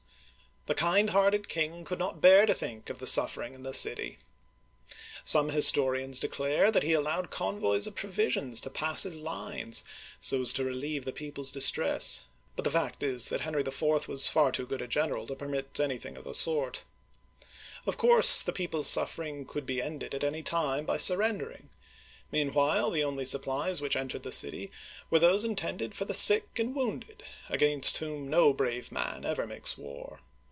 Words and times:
The 0.67 0.75
kind 0.75 1.09
hearted 1.09 1.49
king 1.49 1.83
could 1.83 1.97
not 1.97 2.21
bear 2.21 2.45
to 2.45 2.53
think 2.53 2.91
of 2.91 2.99
the 2.99 3.07
suffering 3.07 3.55
in 3.55 3.63
the 3.63 3.73
city. 3.73 4.19
Some 5.23 5.49
historians 5.49 6.19
declare 6.19 6.69
that 6.69 6.83
he 6.83 6.93
allowed 6.93 7.31
convoys 7.31 7.87
of 7.87 7.95
provisions 7.95 8.61
to 8.61 8.69
pass 8.69 9.01
his 9.01 9.17
lines 9.19 9.83
so 10.19 10.41
as 10.41 10.53
to 10.53 10.63
relieve 10.63 11.03
the 11.03 11.11
people's 11.11 11.51
distress; 11.51 12.25
but 12.55 12.63
the 12.63 12.69
fact 12.69 13.01
is 13.01 13.29
that 13.29 13.41
Henry 13.41 13.63
IV. 13.63 14.07
was 14.07 14.27
far 14.27 14.51
too 14.51 14.67
good 14.67 14.83
a 14.83 14.87
general 14.87 15.25
to 15.25 15.35
permit 15.35 15.79
anything 15.79 16.15
of 16.15 16.25
the 16.25 16.33
sort. 16.35 16.83
Of 17.87 17.97
course 17.97 18.43
the 18.43 18.53
pjeople's 18.53 18.87
suffering 18.87 19.45
could 19.47 19.65
be 19.65 19.81
ended 19.81 20.13
at 20.13 20.23
any 20.23 20.43
time 20.43 20.85
by 20.85 20.97
surrendering; 20.97 21.71
meanwhile 22.31 22.91
the 22.91 23.03
only 23.03 23.25
supplies 23.25 23.81
which 23.81 23.95
entered 23.95 24.21
the 24.21 24.31
city 24.31 24.69
were 25.09 25.17
those 25.19 25.43
intended 25.43 25.95
for 25.95 26.05
the 26.05 26.13
sick 26.13 26.59
and 26.59 26.75
wounded, 26.75 27.23
against 27.49 27.97
whom 27.97 28.29
no 28.29 28.53
brave 28.53 28.91
man 28.91 29.25
ever 29.25 29.47
makes 29.47 29.75
war. 29.75 30.19